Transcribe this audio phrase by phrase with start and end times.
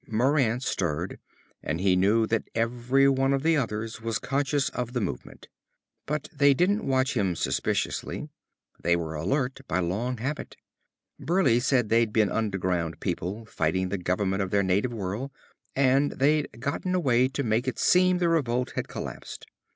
[0.07, 1.19] Moran stirred,
[1.61, 5.47] and he knew that every one of the others was conscious of the movement.
[6.07, 8.27] But they didn't watch him suspiciously.
[8.81, 10.57] They were alert by long habit.
[11.19, 15.29] Burleigh said they'd been Underground people, fighting the government of their native world,
[15.75, 19.45] and they'd gotten away to make it seem the revolt had collapsed.